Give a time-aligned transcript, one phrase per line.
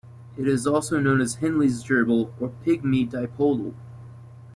[0.35, 3.75] It is also known as Henley's gerbil or pygmy dipodil.